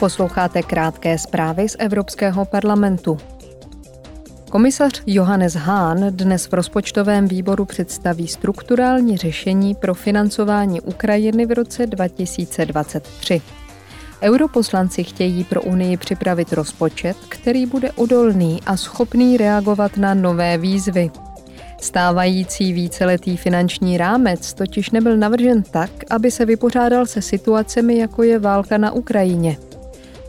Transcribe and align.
Posloucháte 0.00 0.62
krátké 0.62 1.18
zprávy 1.18 1.68
z 1.68 1.76
Evropského 1.78 2.44
parlamentu. 2.44 3.18
Komisař 4.50 5.02
Johannes 5.06 5.54
Hahn 5.54 6.06
dnes 6.10 6.46
v 6.46 6.52
rozpočtovém 6.52 7.28
výboru 7.28 7.64
představí 7.64 8.28
strukturální 8.28 9.16
řešení 9.16 9.74
pro 9.74 9.94
financování 9.94 10.80
Ukrajiny 10.80 11.46
v 11.46 11.52
roce 11.52 11.86
2023. 11.86 13.42
Europoslanci 14.22 15.04
chtějí 15.04 15.44
pro 15.44 15.62
Unii 15.62 15.96
připravit 15.96 16.52
rozpočet, 16.52 17.16
který 17.28 17.66
bude 17.66 17.92
odolný 17.92 18.60
a 18.66 18.76
schopný 18.76 19.36
reagovat 19.36 19.96
na 19.96 20.14
nové 20.14 20.58
výzvy. 20.58 21.10
Stávající 21.80 22.72
víceletý 22.72 23.36
finanční 23.36 23.98
rámec 23.98 24.54
totiž 24.54 24.90
nebyl 24.90 25.16
navržen 25.16 25.62
tak, 25.62 25.90
aby 26.10 26.30
se 26.30 26.44
vypořádal 26.44 27.06
se 27.06 27.22
situacemi, 27.22 27.98
jako 27.98 28.22
je 28.22 28.38
válka 28.38 28.78
na 28.78 28.92
Ukrajině. 28.92 29.56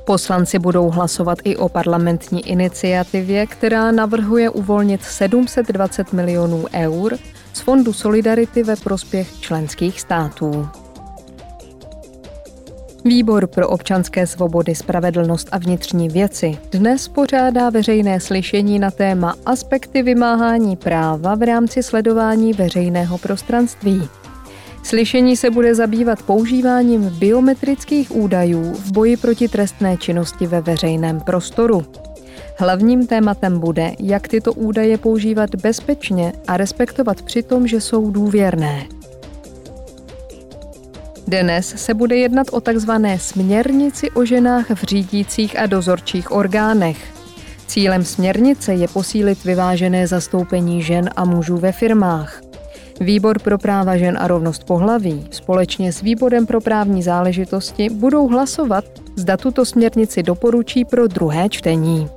Poslanci 0.08 0.60
budou 0.60 0.89
hlasovat 0.89 1.39
i 1.43 1.57
o 1.57 1.70
parlamentní 1.70 2.50
iniciativě, 2.50 3.47
která 3.47 3.92
navrhuje 3.92 4.50
uvolnit 4.50 5.04
720 5.04 6.14
milionů 6.14 6.66
eur 6.74 7.18
z 7.54 7.60
Fondu 7.60 7.93
Solidarity 7.93 8.64
ve 8.64 8.75
prospěch 8.75 9.39
členských 9.39 10.02
států. 10.02 10.68
Výbor 13.06 13.47
pro 13.47 13.70
občanské 13.70 14.28
svobody, 14.28 14.75
spravedlnost 14.75 15.47
a 15.52 15.57
vnitřní 15.57 16.10
věci 16.10 16.58
dnes 16.71 17.08
pořádá 17.08 17.69
veřejné 17.69 18.19
slyšení 18.19 18.80
na 18.80 18.92
téma 18.92 19.36
aspekty 19.46 20.04
vymáhání 20.04 20.75
práva 20.75 21.36
v 21.36 21.46
rámci 21.46 21.83
sledování 21.83 22.54
veřejného 22.54 23.18
prostranství. 23.18 24.10
Slyšení 24.87 25.37
se 25.37 25.50
bude 25.50 25.75
zabývat 25.75 26.23
používáním 26.23 27.09
biometrických 27.09 28.15
údajů 28.15 28.73
v 28.73 28.91
boji 28.91 29.18
proti 29.18 29.47
trestné 29.47 29.97
činnosti 29.97 30.47
ve 30.47 30.61
veřejném 30.61 31.19
prostoru. 31.19 31.86
Hlavním 32.57 33.07
tématem 33.07 33.59
bude, 33.59 33.91
jak 33.99 34.27
tyto 34.27 34.53
údaje 34.53 34.97
používat 34.97 35.55
bezpečně 35.55 36.33
a 36.47 36.57
respektovat 36.57 37.21
při 37.21 37.44
tom, 37.44 37.67
že 37.67 37.81
jsou 37.81 38.11
důvěrné. 38.11 38.88
Dnes 41.27 41.73
se 41.77 41.94
bude 41.94 42.16
jednat 42.16 42.47
o 42.51 42.61
takzvané 42.61 43.19
směrnici 43.19 44.11
o 44.11 44.25
ženách 44.25 44.69
v 44.69 44.83
řídících 44.83 45.59
a 45.59 45.66
dozorčích 45.66 46.31
orgánech. 46.31 46.97
Cílem 47.67 48.03
směrnice 48.03 48.73
je 48.73 48.88
posílit 48.88 49.44
vyvážené 49.44 50.07
zastoupení 50.07 50.81
žen 50.81 51.09
a 51.16 51.25
mužů 51.25 51.57
ve 51.57 51.72
firmách. 51.72 52.47
Výbor 53.00 53.40
pro 53.40 53.58
práva 53.58 53.98
žen 53.98 54.17
a 54.22 54.28
rovnost 54.28 54.64
pohlaví 54.64 55.28
společně 55.31 55.94
s 55.94 56.02
Výborem 56.02 56.45
pro 56.45 56.62
právní 56.62 57.03
záležitosti 57.03 57.90
budou 57.90 58.28
hlasovat, 58.28 58.86
zda 59.16 59.38
tuto 59.38 59.66
směrnici 59.66 60.23
doporučí 60.23 60.86
pro 60.86 61.08
druhé 61.08 61.50
čtení. 61.50 62.09